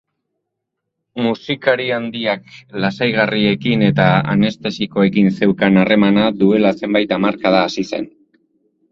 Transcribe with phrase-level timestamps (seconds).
[1.23, 2.47] Musikari handiak
[2.85, 8.09] lasaigarriekin eta anestesikoekin zeukan harremana duela zenbait hamarkada hasi zen.